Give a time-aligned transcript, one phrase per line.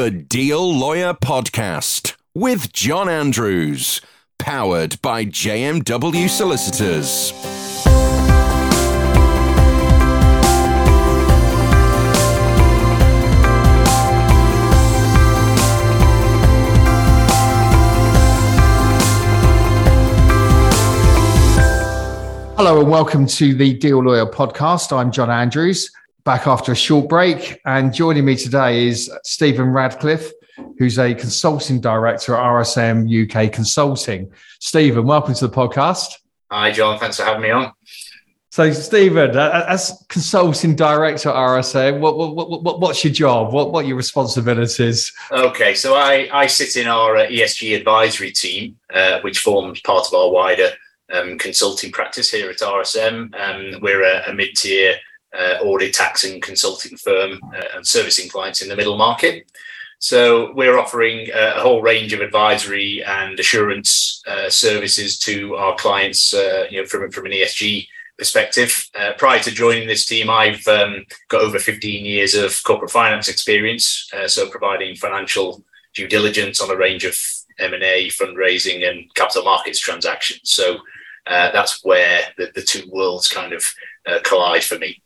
[0.00, 4.00] The Deal Lawyer Podcast with John Andrews,
[4.38, 7.32] powered by JMW Solicitors.
[22.56, 24.96] Hello and welcome to the Deal Lawyer podcast.
[24.96, 25.90] I'm John Andrews,
[26.24, 27.60] back after a short break.
[27.64, 30.30] And joining me today is Stephen Radcliffe,
[30.78, 34.30] who's a consulting director at RSM UK Consulting.
[34.58, 36.14] Stephen, welcome to the podcast.
[36.50, 36.98] Hi, John.
[36.98, 37.72] Thanks for having me on.
[38.52, 43.52] So, Stephen, as consulting director at RSM, what, what, what, what's your job?
[43.52, 45.12] What, what are your responsibilities?
[45.30, 50.08] Okay, so I, I sit in our uh, ESG advisory team, uh, which forms part
[50.08, 50.70] of our wider
[51.12, 53.32] um, consulting practice here at RSM.
[53.36, 54.96] Um, we're a, a mid tier
[55.38, 59.50] uh, audit, tax, and consulting firm uh, and servicing clients in the middle market.
[59.98, 65.74] So we're offering uh, a whole range of advisory and assurance uh, services to our
[65.76, 67.86] clients, uh, you know, from, from an ESG
[68.16, 68.88] perspective.
[68.98, 73.28] Uh, prior to joining this team, I've um, got over 15 years of corporate finance
[73.28, 75.62] experience, so providing financial
[75.94, 77.16] due diligence on a range of
[77.58, 80.40] M&A, fundraising, and capital markets transactions.
[80.44, 80.78] So
[81.26, 83.64] uh, that's where the, the, two worlds kind of
[84.06, 85.02] uh, collide for me.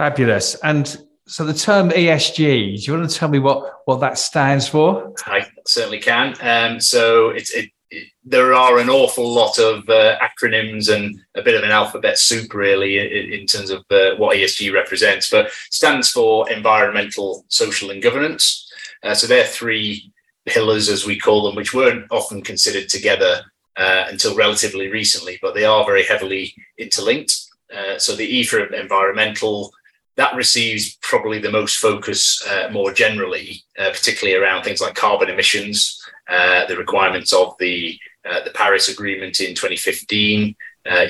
[0.00, 0.54] Fabulous.
[0.62, 4.66] And so the term ESG, do you want to tell me what, what that stands
[4.66, 5.12] for?
[5.26, 6.34] I certainly can.
[6.40, 11.42] Um, so it's, it, it, there are an awful lot of uh, acronyms and a
[11.42, 15.50] bit of an alphabet soup, really, in, in terms of uh, what ESG represents, but
[15.68, 18.72] stands for environmental, social, and governance.
[19.02, 20.10] Uh, so they're three
[20.46, 23.42] pillars, as we call them, which weren't often considered together
[23.76, 27.36] uh, until relatively recently, but they are very heavily interlinked.
[27.70, 29.72] Uh, so the E for environmental,
[30.20, 35.30] that receives probably the most focus uh, more generally, uh, particularly around things like carbon
[35.30, 37.98] emissions, uh, the requirements of the
[38.30, 40.54] uh, the Paris Agreement in 2015.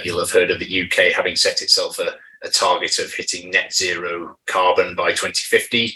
[0.05, 2.10] you'll have heard of the UK having set itself a,
[2.47, 5.92] a target of hitting net zero carbon by 2050.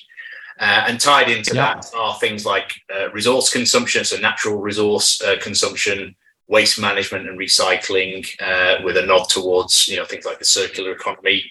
[0.59, 1.75] Uh, and tied into yeah.
[1.75, 6.15] that are things like uh, resource consumption, so natural resource uh, consumption,
[6.49, 10.93] waste management and recycling uh, with a nod towards you know things like the circular
[10.93, 11.45] economy.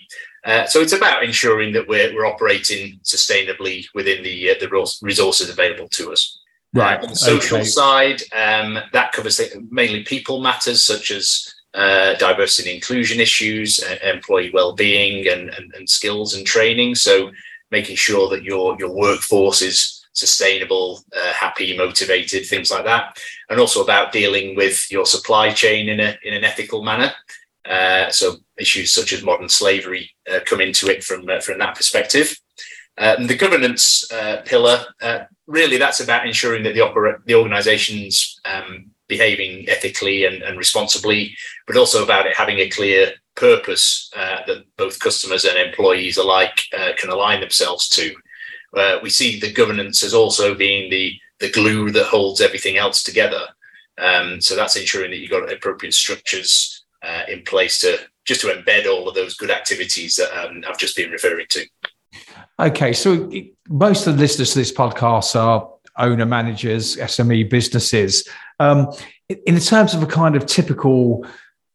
[0.45, 5.49] Uh, so it's about ensuring that we're, we're operating sustainably within the uh, the resources
[5.49, 6.39] available to us.
[6.75, 6.99] Right.
[6.99, 7.67] on the social okay.
[7.67, 9.39] side, um, that covers
[9.69, 15.71] mainly people matters such as uh, diversity and inclusion issues, uh, employee well-being, and, and,
[15.75, 16.95] and skills and training.
[16.95, 17.31] So
[17.69, 23.59] making sure that your your workforce is sustainable, uh, happy, motivated, things like that, and
[23.59, 27.11] also about dealing with your supply chain in a in an ethical manner.
[27.65, 31.75] Uh, so issues such as modern slavery uh, come into it from uh, from that
[31.75, 32.37] perspective.
[32.97, 34.85] Uh, and the governance uh, pillar
[35.47, 41.35] really that's about ensuring that the opera- the organisation's um, behaving ethically and, and, responsibly,
[41.67, 46.61] but also about it having a clear purpose that both customers and employees alike
[46.97, 48.15] can align themselves to.
[48.75, 53.03] Uh, we see the governance as also being the the glue that holds everything else
[53.03, 53.41] together.
[53.97, 58.47] Um, so that's ensuring that you've got appropriate structures uh, in place to just to
[58.47, 61.65] embed all of those good activities that um, I've just been referring to.
[62.59, 63.31] Okay, so
[63.67, 68.27] most of the listeners to this podcast are owner managers, SME businesses.
[68.59, 68.91] Um,
[69.45, 71.25] in terms of a kind of typical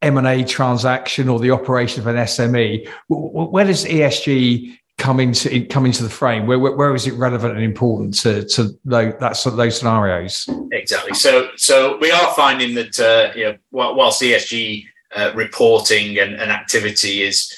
[0.02, 6.02] M&A transaction or the operation of an SME, where does ESG come into come into
[6.02, 6.46] the frame?
[6.46, 10.48] Where, where, where is it relevant and important to to those, that, those scenarios?
[10.72, 11.14] Exactly.
[11.14, 16.50] So so we are finding that uh, you know whilst ESG uh, reporting and, and
[16.50, 17.54] activity is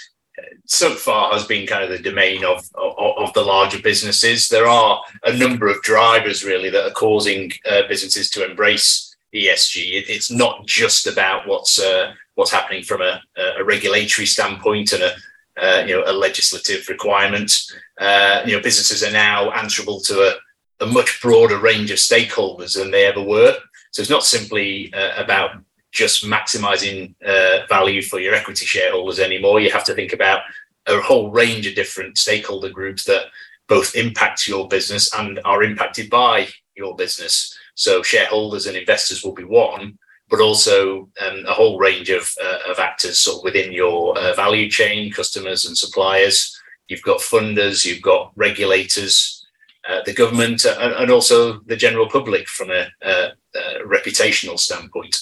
[0.64, 4.48] so far has been kind of the domain of, of, of the larger businesses.
[4.48, 9.94] There are a number of drivers really that are causing uh, businesses to embrace ESG.
[9.94, 13.20] It, it's not just about what's uh, what's happening from a,
[13.58, 15.12] a regulatory standpoint and a,
[15.60, 17.52] uh, you know, a legislative requirement.
[18.00, 22.76] Uh, you know, businesses are now answerable to a, a, much broader range of stakeholders
[22.76, 23.56] than they ever were.
[23.91, 25.50] So it's not simply uh, about
[25.92, 29.60] just maximizing uh, value for your equity shareholders anymore.
[29.60, 30.42] You have to think about
[30.87, 33.27] a whole range of different stakeholder groups that
[33.69, 37.57] both impact your business and are impacted by your business.
[37.75, 39.98] So shareholders and investors will be one,
[40.28, 44.34] but also um, a whole range of, uh, of actors sort of within your uh,
[44.34, 46.57] value chain, customers and suppliers.
[46.89, 49.47] You've got funders, you've got regulators,
[49.89, 55.16] uh, the government, uh, and also the general public from a, a, a reputational standpoint.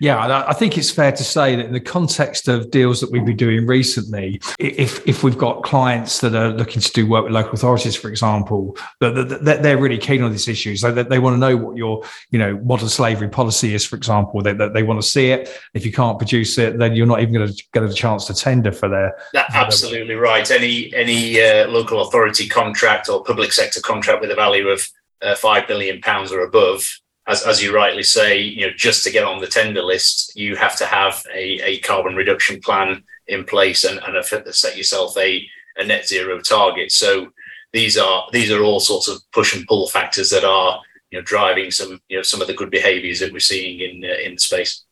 [0.00, 3.24] Yeah, I think it's fair to say that in the context of deals that we've
[3.24, 7.32] been doing recently, if if we've got clients that are looking to do work with
[7.32, 10.82] local authorities, for example, that they're really keen on these issues.
[10.82, 14.40] So they want to know what your you know modern slavery policy is, for example.
[14.40, 15.50] They they want to see it.
[15.74, 18.34] If you can't produce it, then you're not even going to get a chance to
[18.34, 19.16] tender for their.
[19.32, 20.48] That's absolutely right.
[20.50, 24.88] Any any uh, local authority contract or public sector contract with a value of
[25.22, 26.88] uh, five billion pounds or above
[27.28, 30.56] as, as you rightly say, you know, just to get on the tender list, you
[30.56, 35.16] have to have a, a carbon reduction plan in place and, and a, set yourself
[35.18, 35.46] a,
[35.76, 36.90] a net zero target.
[36.90, 37.28] So
[37.72, 40.80] these are these are all sorts of push and pull factors that are
[41.10, 44.10] you know driving some you know some of the good behaviours that we're seeing in
[44.10, 44.84] uh, in the space.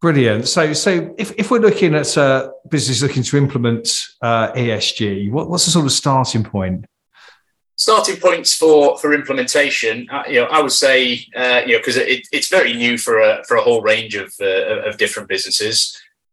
[0.00, 0.46] Brilliant.
[0.46, 3.88] So, so if, if we're looking at a uh, business looking to implement
[4.20, 6.84] uh, ESG, what, what's the sort of starting point?
[7.86, 11.96] Starting points for for implementation uh, you know i would say uh, you know because
[11.96, 15.76] it, it's very new for a for a whole range of uh, of different businesses.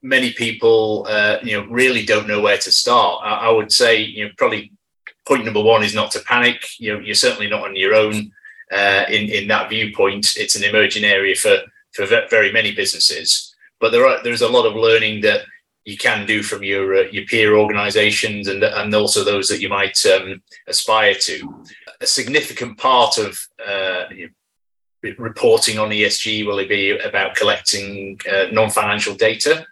[0.01, 3.21] Many people uh, you know really don't know where to start.
[3.23, 4.63] I, I, would say you know probably
[5.27, 6.59] point number one is not to panic.
[6.79, 8.15] You know you're certainly not on your own
[8.79, 10.25] uh, in in that viewpoint.
[10.43, 11.55] It's an emerging area for
[11.95, 12.07] for
[12.37, 13.27] very many businesses.
[13.79, 15.41] But there are there's a lot of learning that
[15.85, 19.69] you can do from your uh, your peer organisations and and also those that you
[19.69, 21.65] might um, aspire to.
[22.01, 24.05] A significant part of uh,
[25.01, 29.65] reporting on ESG will be about collecting uh, non-financial data.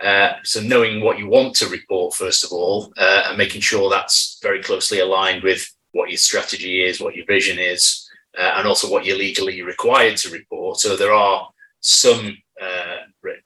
[0.00, 3.88] Uh, so knowing what you want to report first of all, uh, and making sure
[3.88, 8.06] that's very closely aligned with what your strategy is, what your vision is,
[8.38, 10.78] uh, and also what you're legally required to report.
[10.78, 11.48] So there are
[11.80, 13.03] some re-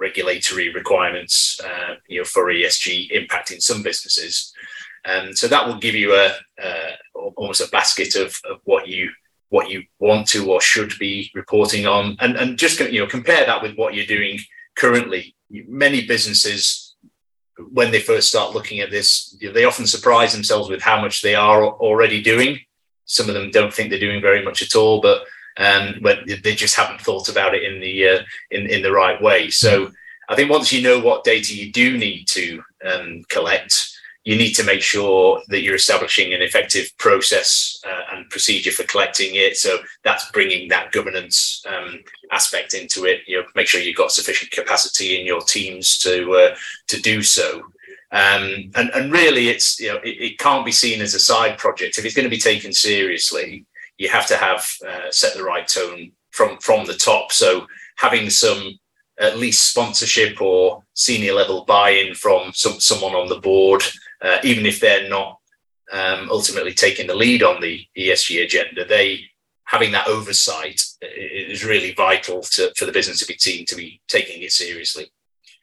[0.09, 4.53] regulatory requirements, uh, you know, for ESG impacting some businesses.
[5.05, 6.33] And so that will give you a
[7.37, 9.11] almost a basket of, of what you
[9.51, 13.47] what you want to or should be reporting on, and and just you know compare
[13.47, 14.39] that with what you're doing
[14.75, 15.35] currently.
[15.51, 16.97] Many businesses,
[17.73, 21.35] when they first start looking at this, they often surprise themselves with how much they
[21.35, 22.59] are already doing.
[23.07, 25.23] Some of them don't think they're doing very much at all, but
[25.59, 29.21] um, but they just haven't thought about it in the uh, in in the right
[29.21, 29.51] way.
[29.51, 29.91] So
[30.29, 33.91] I think once you know what data you do need to um, collect,
[34.25, 38.85] you need to make sure that you're establishing an effective process uh, and procedure for
[38.85, 39.57] collecting it.
[39.57, 42.01] So that's bringing that governance um,
[42.31, 43.23] aspect into it.
[43.27, 46.57] You know, make sure you've got sufficient capacity in your teams to uh,
[46.89, 47.63] to do so.
[48.11, 51.59] Um, and, and really, it's you know it, it, can't be seen as a side
[51.59, 51.99] project.
[51.99, 53.67] If it's going to be taken seriously,
[53.99, 57.33] you have to have uh, set the right tone from from the top.
[57.33, 57.67] So
[57.97, 58.79] having some
[59.21, 63.83] at least sponsorship or senior level buy-in from some, someone on the board,
[64.23, 65.39] uh, even if they're not
[65.93, 69.23] um, ultimately taking the lead on the ESG agenda, they
[69.65, 74.01] having that oversight is really vital to, for the business to be seen to be
[74.09, 75.11] taking it seriously.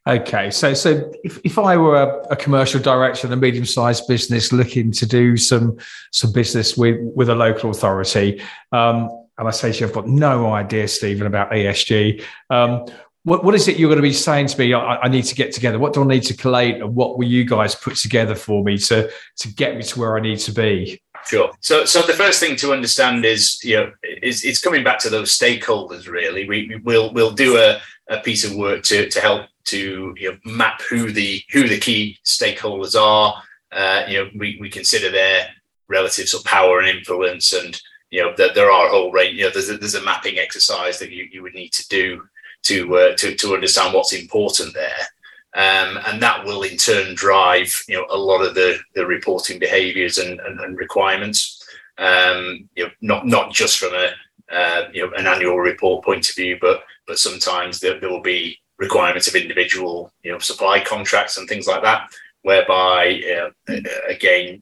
[0.07, 4.07] Okay, so so if, if I were a, a commercial director in a medium sized
[4.07, 5.77] business looking to do some
[6.11, 8.39] some business with with a local authority,
[8.71, 9.09] um,
[9.39, 12.23] and I say to you, I've got no idea, Stephen, about ESG.
[12.51, 12.85] Um,
[13.23, 14.75] what, what is it you're going to be saying to me?
[14.75, 15.79] I, I, need to get together.
[15.79, 18.77] What do I need to collate, and what will you guys put together for me
[18.77, 21.01] to to get me to where I need to be?
[21.25, 21.51] Sure.
[21.61, 23.91] So, so the first thing to understand is, you know,
[24.21, 26.07] is it's coming back to those stakeholders.
[26.07, 30.31] Really, we will we'll do a, a piece of work to to help to you
[30.31, 33.41] know, map who the who the key stakeholders are.
[33.71, 35.47] Uh, you know, we, we consider their
[35.87, 39.37] relative sort of power and influence, and you know that there are a whole range.
[39.37, 42.21] You know, there's a, there's a mapping exercise that you, you would need to do
[42.63, 45.07] to uh, to to understand what's important there.
[45.55, 49.57] Um, and that will in turn drive you know a lot of the the reporting
[49.57, 51.65] behaviors and, and, and requirements
[51.97, 54.09] um, you know not not just from a
[54.53, 58.21] uh, you know an annual report point of view but but sometimes there, there will
[58.21, 62.09] be requirements of individual, you know, supply contracts and things like that,
[62.41, 63.73] whereby uh,
[64.09, 64.61] again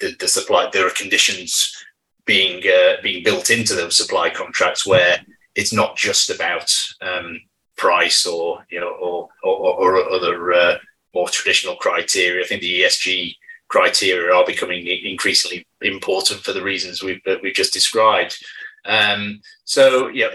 [0.00, 1.84] the, the, supply there are conditions
[2.26, 5.18] being uh, being built into those supply contracts where
[5.54, 7.40] it's not just about um,
[7.76, 10.76] price or you know or or, or other uh,
[11.14, 12.44] more traditional criteria.
[12.44, 13.36] I think the ESG
[13.68, 18.36] criteria are becoming increasingly important for the reasons we've we've just described.
[18.84, 20.28] Um, so yeah,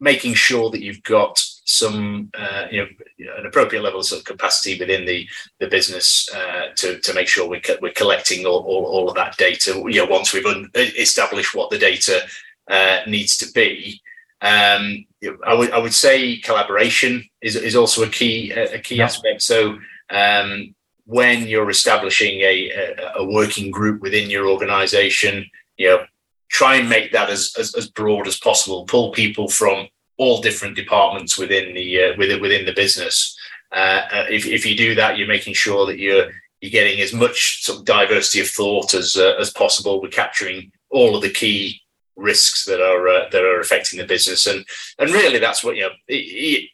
[0.00, 5.04] making sure that you've got some uh, you know an appropriate level of capacity within
[5.04, 5.28] the
[5.60, 9.36] the business uh, to to make sure we're, we're collecting all, all, all, of that
[9.36, 12.22] data you know once we've un- established what the data
[12.70, 14.00] uh, needs to be
[14.40, 15.04] um,
[15.46, 19.04] I would I would say collaboration is, is also a key a key yeah.
[19.04, 19.78] aspect so
[20.10, 20.74] um,
[21.04, 25.44] when you're establishing a, a, a working group within your organization
[25.76, 26.04] you know
[26.48, 29.86] try and make that as, as, as broad as possible pull people from
[30.18, 33.36] all different departments within the uh, within within the business.
[33.72, 37.12] Uh, uh, if if you do that, you're making sure that you're you're getting as
[37.12, 40.02] much sort of diversity of thought as uh, as possible.
[40.02, 41.80] We're capturing all of the key
[42.16, 44.64] risks that are uh, that are affecting the business, and
[44.98, 45.90] and really that's what you know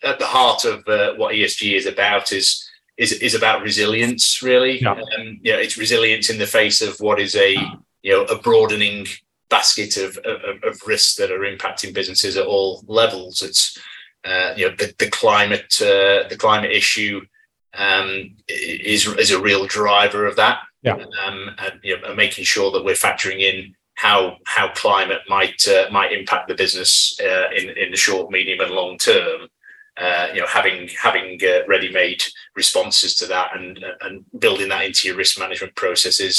[0.02, 4.42] at the heart of uh, what ESG is about is is is about resilience.
[4.42, 4.92] Really, yeah.
[4.92, 7.52] Um, you know, it's resilience in the face of what is a
[8.02, 9.06] you know a broadening
[9.56, 12.70] basket of, of, of risks that are impacting businesses at all
[13.00, 13.42] levels.
[13.48, 13.78] It's
[14.30, 17.16] uh, you know the, the climate uh, the climate issue
[17.86, 20.58] um, is is a real driver of that.
[20.82, 20.96] Yeah.
[21.24, 25.86] Um, and you know, making sure that we're factoring in how how climate might uh,
[25.90, 29.48] might impact the business uh, in in the short, medium, and long term.
[29.96, 32.20] Uh, you know, having having uh, ready-made
[32.56, 36.36] responses to that and and building that into your risk management processes,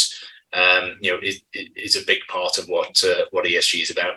[0.55, 4.15] um, you know, is, is a big part of what uh, what ESG is about.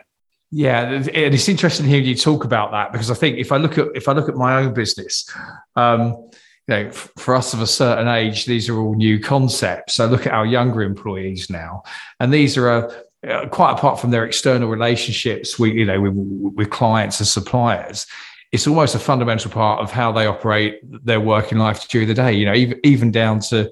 [0.50, 3.76] Yeah, and it's interesting hearing you talk about that because I think if I look
[3.76, 5.30] at if I look at my own business,
[5.76, 6.30] um,
[6.66, 9.94] you know, for us of a certain age, these are all new concepts.
[9.94, 11.82] So look at our younger employees now,
[12.18, 16.14] and these are a, uh, quite apart from their external relationships, we you know with,
[16.14, 18.06] with clients and suppliers.
[18.50, 22.32] It's almost a fundamental part of how they operate their working life during the day.
[22.32, 23.70] You know, even even down to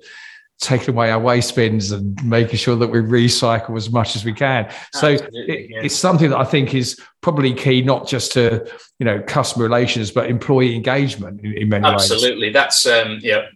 [0.60, 4.32] taking away our waste bins and making sure that we recycle as much as we
[4.32, 4.72] can.
[4.92, 5.80] So it, yeah.
[5.82, 8.66] it's something that I think is probably key, not just to
[8.98, 12.56] you know customer relations, but employee engagement in, in many Absolutely, ways.
[12.56, 13.46] Absolutely, that's um, yeah,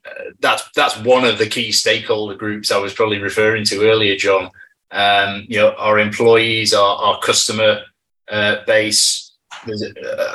[0.41, 4.51] that's that's one of the key stakeholder groups I was probably referring to earlier, John.
[4.91, 7.83] Um, you know, our employees, our, our customer
[8.31, 9.29] uh, base.
[9.67, 9.93] There's a,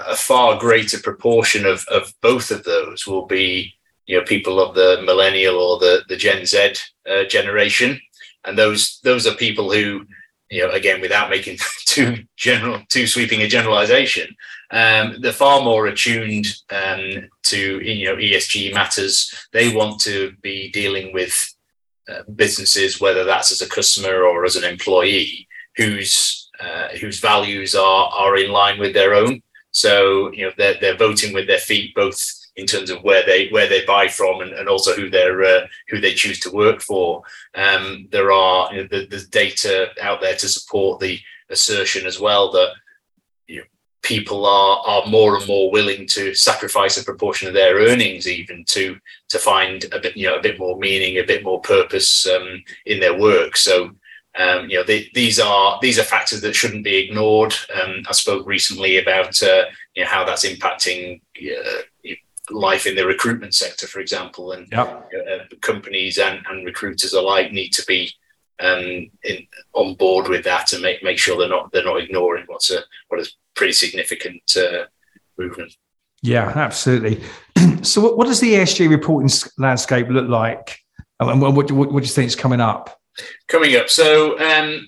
[0.07, 3.75] a far greater proportion of of both of those will be
[4.07, 6.73] you know people of the millennial or the the Gen Z
[7.09, 7.99] uh, generation,
[8.45, 10.05] and those those are people who
[10.49, 14.35] you know again without making too general too sweeping a generalization,
[14.71, 19.33] um, they're far more attuned um, to you know ESG matters.
[19.53, 21.53] They want to be dealing with
[22.09, 25.47] uh, businesses, whether that's as a customer or as an employee,
[25.77, 29.41] whose uh, whose values are are in line with their own.
[29.71, 33.49] So you know they're they're voting with their feet both in terms of where they
[33.49, 36.81] where they buy from and, and also who they're uh, who they choose to work
[36.81, 37.21] for.
[37.53, 41.19] Um, there are you know, the, data out there to support the
[41.49, 42.69] assertion as well that
[43.47, 43.65] you know,
[44.01, 48.63] people are are more and more willing to sacrifice a proportion of their earnings even
[48.65, 48.97] to
[49.29, 52.63] to find a bit you know a bit more meaning, a bit more purpose um,
[52.85, 53.57] in their work.
[53.57, 53.91] So.
[54.37, 57.55] Um, you know, they, these are these are factors that shouldn't be ignored.
[57.73, 61.81] Um, I spoke recently about uh, you know how that's impacting uh,
[62.51, 65.09] life in the recruitment sector, for example, and yep.
[65.29, 68.11] uh, companies and, and recruiters alike need to be
[68.59, 72.45] um, in, on board with that and make, make sure they're not they're not ignoring
[72.47, 74.85] what's a what is pretty significant uh,
[75.37, 75.75] movement.
[76.21, 77.21] Yeah, absolutely.
[77.83, 80.79] so, what, what, does the ESG reporting landscape look like,
[81.19, 82.99] and what, what, what do you think is coming up?
[83.47, 84.87] Coming up, so um,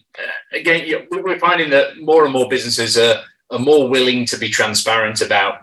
[0.52, 3.22] again, we're finding that more and more businesses are,
[3.52, 5.60] are more willing to be transparent about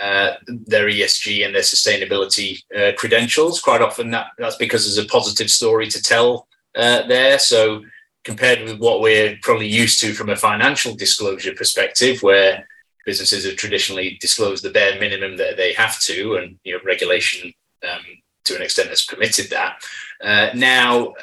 [0.00, 3.60] uh, their ESG and their sustainability uh, credentials.
[3.60, 7.38] Quite often, that that's because there's a positive story to tell uh, there.
[7.38, 7.82] So,
[8.24, 12.66] compared with what we're probably used to from a financial disclosure perspective, where
[13.04, 17.52] businesses have traditionally disclosed the bare minimum that they have to, and you know, regulation
[17.88, 18.00] um,
[18.44, 19.82] to an extent has permitted that.
[20.22, 21.14] Uh, now,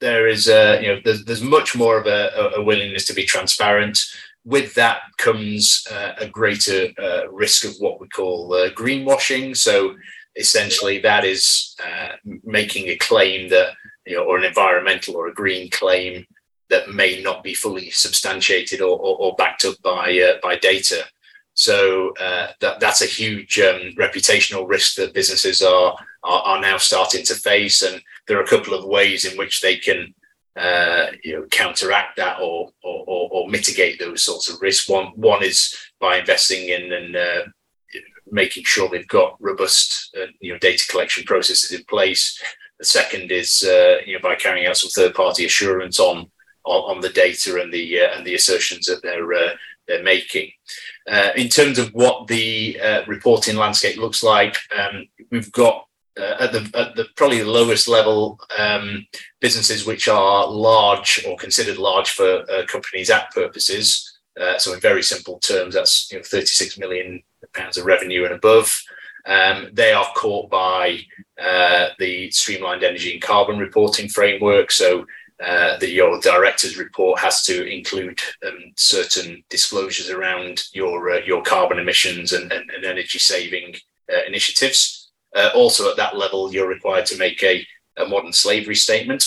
[0.00, 3.24] there is, uh, you know, there's, there's much more of a, a willingness to be
[3.24, 3.98] transparent
[4.44, 9.56] with that comes uh, a greater uh, risk of what we call uh, greenwashing.
[9.56, 9.94] So
[10.36, 13.70] essentially, that is uh, making a claim that,
[14.06, 16.26] you know, or an environmental or a green claim
[16.70, 21.04] that may not be fully substantiated or, or, or backed up by uh, by data.
[21.54, 25.94] So uh, that that's a huge um, reputational risk that businesses are,
[26.24, 29.60] are, are now starting to face, and there are a couple of ways in which
[29.60, 30.14] they can
[30.56, 34.88] uh, you know counteract that or, or, or or mitigate those sorts of risks.
[34.88, 37.42] One one is by investing in and uh,
[38.30, 42.40] making sure they've got robust uh, you know data collection processes in place.
[42.78, 46.30] The second is uh, you know by carrying out some third party assurance on,
[46.64, 49.54] on, on the data and the uh, and the assertions that they're uh,
[49.88, 50.50] they're making.
[51.34, 55.86] in terms of what the reporting landscape looks like, um, we've got
[56.20, 59.06] uh, at the at the probably the lowest level um,
[59.40, 64.18] businesses which are large or considered large for uh, companies act purposes.
[64.38, 67.22] Uh, so in very simple terms, that's you know, 36 million
[67.54, 68.78] pounds of revenue and above.
[69.24, 70.98] Um, they are caught by
[71.42, 74.70] uh, the streamlined energy and carbon reporting framework.
[74.70, 75.06] So
[75.38, 82.32] that your director's report has to include um, certain disclosures around your your carbon emissions
[82.32, 83.74] and, and, and energy saving
[84.28, 85.01] initiatives.
[85.34, 89.24] Uh, also, at that level, you're required to make a, a modern slavery statement.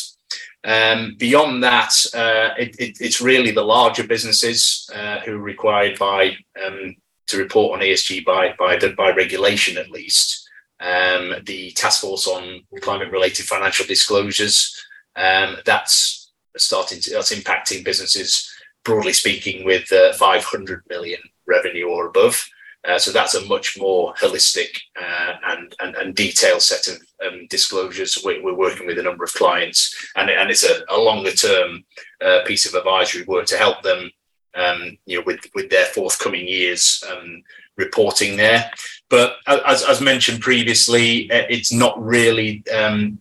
[0.64, 6.00] Um, beyond that, uh, it, it, it's really the larger businesses uh, who are required
[6.00, 6.36] by
[6.66, 6.96] um,
[7.28, 10.50] to report on ESG by by the, by regulation at least.
[10.80, 14.76] Um, the task force on climate related financial disclosures
[15.16, 18.52] um, that's starting to that's impacting businesses
[18.84, 22.48] broadly speaking with uh, 500 million revenue or above.
[22.88, 27.48] Uh, so that's a much more holistic uh, and, and, and detailed set of um,
[27.50, 28.22] disclosures.
[28.24, 31.84] We, are working with a number of clients, and, and it's a, a longer term
[32.24, 34.12] uh, piece of advisory work to help them,
[34.54, 37.42] um, you know, with with their forthcoming years um,
[37.76, 38.70] reporting there.
[39.10, 43.20] But as, as mentioned previously, uh, it's not really um,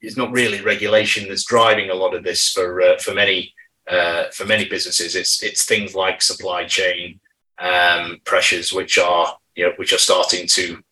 [0.00, 3.54] it's not really regulation that's driving a lot of this for uh, for many
[3.90, 5.16] uh, for many businesses.
[5.16, 7.20] It's it's things like supply chain
[7.62, 10.82] um, pressures, which are you know which are starting to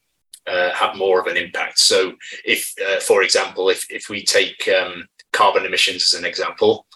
[0.47, 1.79] uh, have more of an impact.
[1.79, 6.87] So, if uh, for example, if if we take um, carbon emissions as an example,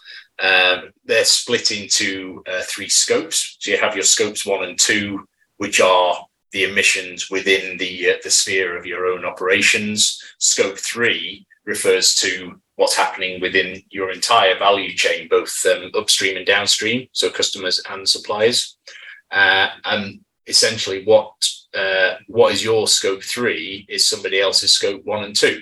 [0.41, 3.57] um, they're split into uh, three scopes.
[3.59, 5.27] So you have your scopes one and two,
[5.57, 10.21] which are the emissions within the uh, the sphere of your own operations.
[10.39, 16.45] Scope three refers to what's happening within your entire value chain, both um, upstream and
[16.45, 18.77] downstream, so customers and suppliers.
[19.35, 21.33] Uh, and essentially, what
[21.77, 25.61] uh, what is your scope three is somebody else's scope one and two.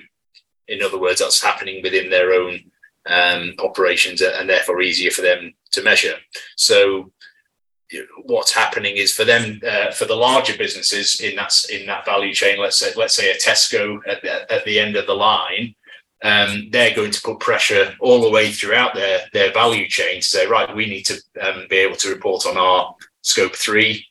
[0.67, 2.59] In other words, that's happening within their own
[3.07, 6.15] um, operations, and therefore easier for them to measure.
[6.55, 7.11] So,
[8.25, 12.33] what's happening is for them, uh, for the larger businesses in that in that value
[12.33, 12.59] chain.
[12.59, 15.73] Let's say let's say a Tesco at the, at the end of the line
[16.23, 20.27] um, they're going to put pressure all the way throughout their their value chain to
[20.27, 24.05] say, right, we need to um, be able to report on our scope three.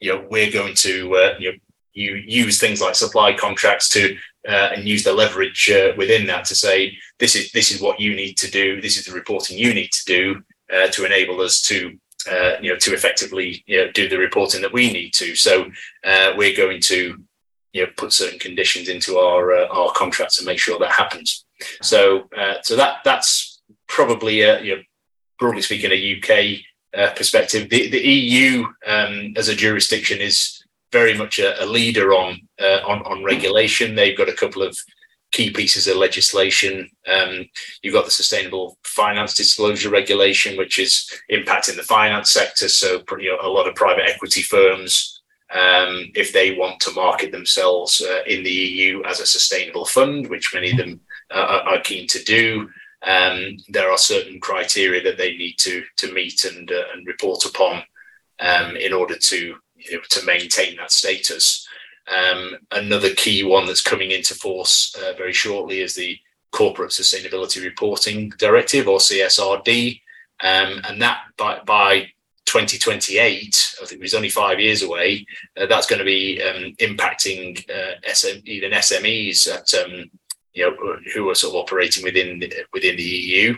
[0.00, 1.58] You know, we're going to uh, you know
[1.92, 4.16] you use things like supply contracts to
[4.46, 7.98] uh, and use the leverage uh, within that to say this is this is what
[7.98, 8.80] you need to do.
[8.80, 11.98] This is the reporting you need to do uh, to enable us to
[12.30, 15.34] uh, you know to effectively you know, do the reporting that we need to.
[15.34, 15.66] So
[16.04, 17.18] uh, we're going to
[17.72, 21.44] you know put certain conditions into our our contracts and make sure that happens.
[21.80, 22.28] So
[22.62, 23.56] so that that's
[23.88, 24.82] probably a, you know,
[25.38, 26.60] broadly speaking a UK
[26.96, 27.68] uh, perspective.
[27.68, 32.80] The, the EU um, as a jurisdiction is very much a, a leader on uh,
[32.86, 33.94] on on regulation.
[33.94, 34.76] They've got a couple of
[35.32, 36.88] key pieces of legislation.
[37.06, 37.46] Um,
[37.82, 42.68] you've got the Sustainable Finance Disclosure Regulation, which is impacting the finance sector.
[42.68, 45.20] So, you know, a lot of private equity firms
[45.52, 50.28] um, if they want to market themselves uh, in the EU as a sustainable fund,
[50.28, 52.68] which many of them uh, are keen to do.
[53.02, 57.44] Um, there are certain criteria that they need to to meet and uh, and report
[57.44, 57.82] upon
[58.40, 61.66] um, in order to you know, to maintain that status.
[62.08, 66.18] Um, another key one that's coming into force uh, very shortly is the
[66.52, 70.00] Corporate Sustainability Reporting Directive or CSRD,
[70.40, 72.06] um, and that by, by
[72.46, 75.26] 2028, I think it was only five years away,
[75.60, 80.10] uh, that's going to be um, impacting uh, SM, even SMEs at, um,
[80.56, 82.42] you know, who are sort of operating within
[82.72, 83.56] within the EU,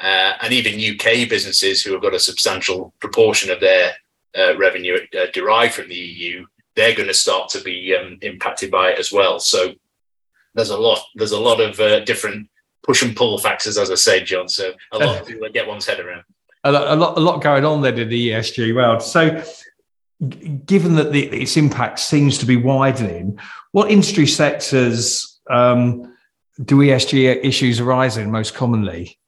[0.00, 3.92] uh, and even UK businesses who have got a substantial proportion of their
[4.36, 6.44] uh, revenue uh, derived from the EU.
[6.74, 9.38] They're going to start to be um, impacted by it as well.
[9.38, 9.74] So
[10.54, 11.00] there's a lot.
[11.14, 12.48] There's a lot of uh, different
[12.82, 14.48] push and pull factors, as I say, John.
[14.48, 16.24] So a lot get one's head around
[16.64, 19.02] a lot, a lot going on there in the ESG world.
[19.02, 19.42] So,
[20.66, 23.38] given that the, its impact seems to be widening,
[23.72, 26.16] what industry sectors um,
[26.64, 29.18] do ESG issues arise in most commonly?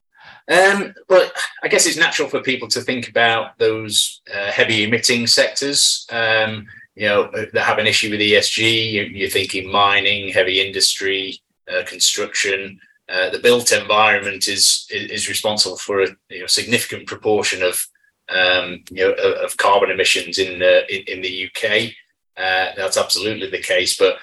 [0.51, 1.31] Um, well,
[1.63, 6.07] I guess it's natural for people to think about those uh, heavy emitting sectors.
[6.11, 6.67] Um,
[6.97, 9.17] you know, that have an issue with ESG.
[9.17, 11.41] You're thinking mining, heavy industry,
[11.73, 12.81] uh, construction.
[13.09, 17.87] Uh, the built environment is is responsible for a you know, significant proportion of
[18.29, 21.93] um, you know of carbon emissions in uh, in, in, the UK.
[22.37, 24.17] Uh, that's absolutely the case, but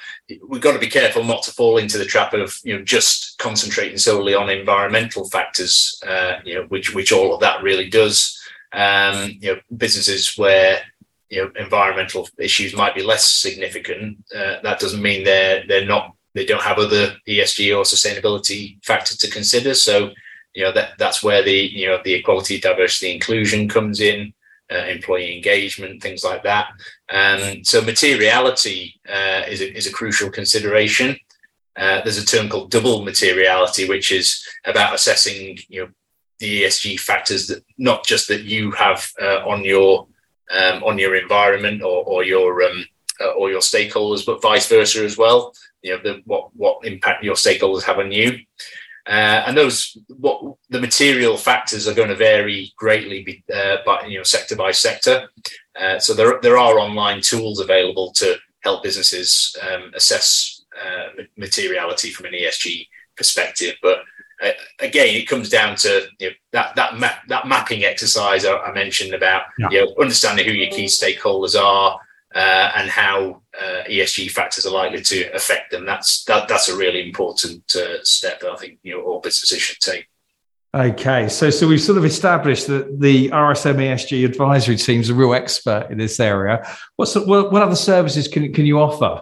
[0.48, 3.38] we've got to be careful not to fall into the trap of you know just
[3.38, 6.02] concentrating solely on environmental factors.
[6.06, 8.34] Uh, you know, which which all of that really does.
[8.74, 10.82] Um, you know, businesses where
[11.30, 14.24] you know environmental issues might be less significant.
[14.36, 19.18] Uh, that doesn't mean they're they're not they don't have other ESG or sustainability factors
[19.18, 19.74] to consider.
[19.74, 20.12] So,
[20.54, 24.34] you know, that that's where the you know the equality, diversity, inclusion comes in,
[24.72, 26.68] uh, employee engagement, things like that.
[27.10, 31.18] And so, materiality uh, is a, is a crucial consideration.
[31.76, 35.90] Uh, there's a term called double materiality, which is about assessing you know
[36.40, 40.08] the ESG factors that not just that you have uh, on your
[40.52, 42.86] um, on your environment or, or your um,
[43.22, 45.54] uh, or your stakeholders, but vice versa as well.
[45.82, 48.40] You know, the, what what impact your stakeholders have on you,
[49.08, 54.06] uh, and those what the material factors are going to vary greatly, be, uh, by
[54.06, 55.30] you know sector by sector.
[55.80, 62.10] Uh, so there there are online tools available to help businesses um, assess uh, materiality
[62.10, 64.00] from an ESG perspective, but
[64.44, 68.58] uh, again, it comes down to you know, that that map, that mapping exercise I,
[68.58, 69.70] I mentioned about yeah.
[69.72, 72.00] you know, understanding who your key stakeholders are
[72.36, 75.86] uh, and how uh, ESG factors are likely to affect them.
[75.86, 79.62] That's that, that's a really important uh, step that I think you know all businesses
[79.62, 80.08] should take.
[80.76, 85.16] Okay, so so we've sort of established that the RSM ESG advisory team is a
[85.16, 86.68] real expert in this area.
[86.98, 89.22] What's the, what, what other services can can you offer?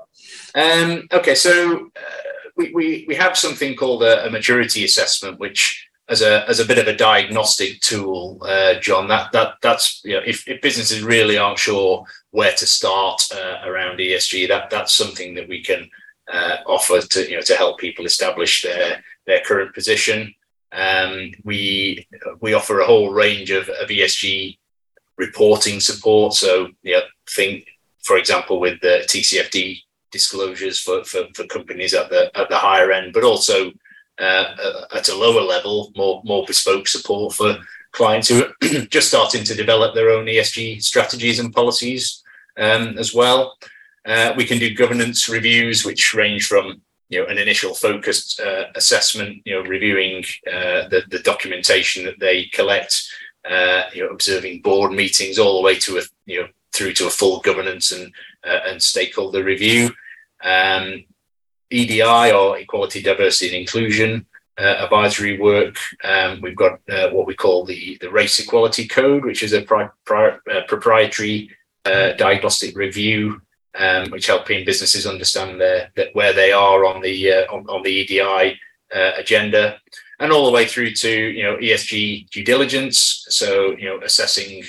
[0.55, 5.85] Um, okay, so uh, we, we, we have something called a, a, maturity assessment, which
[6.07, 9.07] as a as a bit of a diagnostic tool, uh, John.
[9.07, 13.67] That that that's you know, if, if businesses really aren't sure where to start uh,
[13.67, 15.89] around ESG, that that's something that we can
[16.31, 20.33] uh, offer to you know to help people establish their their current position.
[20.71, 22.07] Um, we
[22.41, 24.57] we offer a whole range of, of ESG
[25.17, 26.33] reporting support.
[26.33, 27.67] So, know, think
[28.03, 29.79] for example with the TCFD
[30.11, 33.71] disclosures for, for, for companies at the at the higher end, but also
[34.19, 37.57] uh, at a lower level, more more bespoke support for
[37.91, 42.23] clients who are just starting to develop their own ESG strategies and policies
[42.57, 43.57] um, as well.
[44.05, 48.65] Uh, we can do governance reviews, which range from you know an initial focused uh,
[48.75, 53.03] assessment, you know, reviewing uh, the the documentation that they collect,
[53.49, 57.07] uh, you know, observing board meetings, all the way to a you know through to
[57.07, 58.13] a full governance and
[58.45, 59.89] uh, and stakeholder review
[60.43, 61.03] um,
[61.71, 64.25] EDI or Equality, Diversity and Inclusion
[64.57, 65.75] uh, advisory work.
[66.03, 69.61] Um, we've got uh, what we call the, the Race Equality Code, which is a
[69.61, 71.49] pri- pri- uh, proprietary
[71.85, 73.41] uh, diagnostic review,
[73.77, 77.89] um, which helping businesses understand their, where they are on the uh, on, on, the
[77.89, 78.59] EDI
[78.95, 79.79] uh, agenda,
[80.19, 83.25] and all the way through to you know ESG due diligence.
[83.29, 84.63] So you know assessing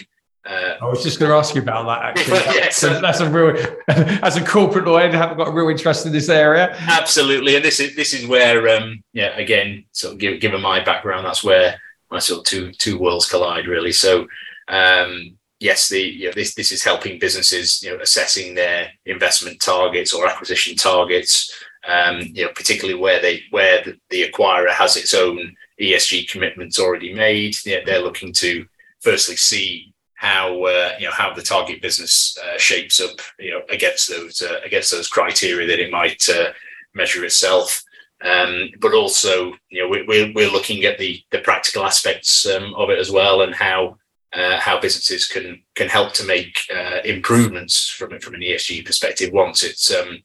[0.47, 2.19] uh, I was just going to ask you about that.
[2.19, 2.81] Actually, yes.
[2.81, 3.57] that's, that's a real.
[3.89, 6.77] As a corporate lawyer, I have got a real interest in this area.
[6.79, 10.83] Absolutely, and this is this is where, um, yeah, again, sort of give, given my
[10.85, 11.81] background, that's where
[12.11, 13.93] my sort of two two worlds collide, really.
[13.93, 14.27] So,
[14.69, 19.61] um, yes, the you know, this this is helping businesses, you know, assessing their investment
[19.61, 21.53] targets or acquisition targets.
[21.89, 26.81] Um, you know, particularly where they where the, the acquirer has its own ESG commitments
[26.81, 27.55] already made.
[27.65, 28.67] They're, they're looking to
[29.01, 29.95] firstly see
[30.27, 34.43] how uh, you know how the target business uh, shapes up you know against those
[34.43, 36.53] uh, against those criteria that it might uh,
[36.95, 37.83] measure itself.
[38.25, 42.91] Um, but also you know we, we're, looking at the the practical aspects um, of
[42.91, 43.99] it as well and how
[44.33, 49.33] uh, how businesses can can help to make uh, improvements from from an ESG perspective
[49.33, 50.23] once it's um,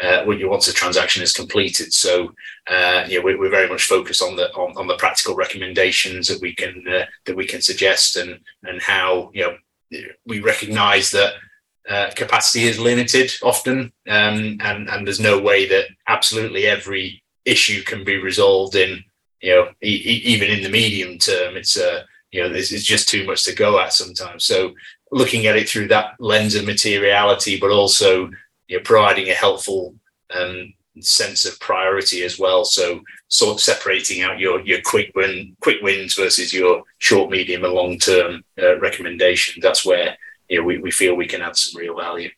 [0.00, 1.92] uh, once the transaction is completed.
[1.92, 2.32] So,
[2.68, 6.40] uh, know, we, are very much focused on the on, on, the practical recommendations that
[6.40, 9.56] we can uh, that we can suggest, and and how you know
[10.26, 11.34] we recognise that
[11.88, 17.82] uh, capacity is limited often, um, and and there's no way that absolutely every issue
[17.82, 19.02] can be resolved in
[19.42, 21.56] you know e- even in the medium term.
[21.56, 24.44] It's uh, you know it's just too much to go at sometimes.
[24.44, 24.74] So
[25.12, 28.30] looking at it through that lens of materiality, but also
[28.70, 29.96] you know, providing a helpful
[30.32, 32.64] um, sense of priority as well.
[32.64, 37.64] So sort of separating out your your quick win quick wins versus your short, medium,
[37.64, 39.60] and long term uh, recommendations.
[39.60, 40.16] That's where
[40.48, 42.30] you know we, we feel we can add some real value.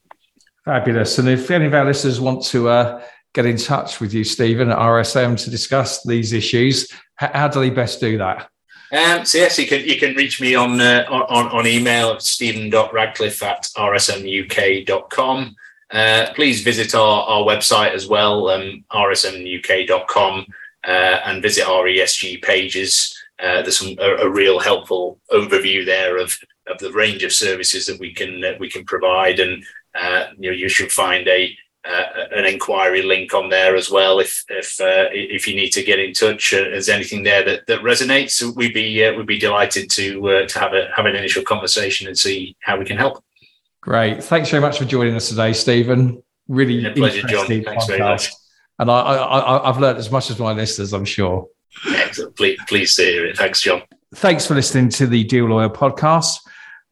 [0.65, 1.19] Fabulous.
[1.19, 3.03] And if any of our listeners want to uh,
[3.35, 7.71] get in touch with you, Stephen, at RSM to discuss these issues, how do they
[7.71, 8.49] best do that?
[8.91, 12.23] Um, so yes, you can you can reach me on uh, on, on email at
[12.23, 15.57] stephen.radcliffe at rsmuk.com.
[15.93, 20.47] Uh, please visit our, our website as well, um, rsmuk.com,
[20.85, 23.15] uh, and visit our ESG pages.
[23.39, 27.87] Uh, there's some, a, a, real helpful overview there of, of the range of services
[27.87, 29.65] that we can we can provide, and
[29.99, 32.05] uh, you know you should find a uh,
[32.37, 35.99] an inquiry link on there as well if if uh, if you need to get
[35.99, 36.55] in touch.
[36.55, 40.73] Uh, there's anything there that, that resonates, we'd be we'd be delighted to to have
[40.73, 43.23] a have an initial conversation and see how we can help.
[43.83, 44.23] Great.
[44.23, 46.23] Thanks very much for joining us today, Stephen.
[46.47, 47.47] Really a pleasure, John.
[47.47, 47.87] Thanks podcast.
[47.89, 48.31] very much.
[48.79, 51.49] And I, have learned as much as my listeners, I'm sure.
[51.93, 52.37] Excellent.
[52.37, 53.37] Please, please hear it.
[53.37, 53.83] Thanks, John.
[54.15, 56.39] Thanks for listening to the Deal Lawyer podcast.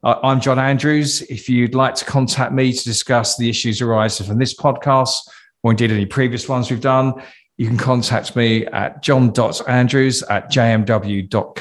[0.03, 1.21] I'm John Andrews.
[1.23, 5.29] If you'd like to contact me to discuss the issues arising from this podcast
[5.63, 7.23] or indeed any previous ones we've done,
[7.57, 11.51] you can contact me at john.andrews at jmw.co.uk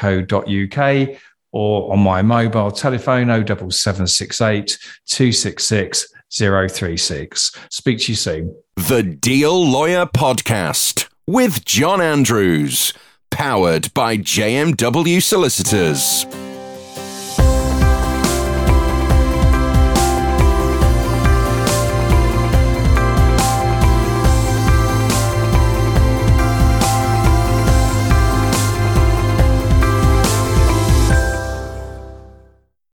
[1.53, 7.57] or on my mobile telephone 07768 266 036.
[7.71, 8.55] Speak to you soon.
[8.77, 12.93] The Deal Lawyer Podcast with John Andrews,
[13.31, 16.27] powered by JMW Solicitors.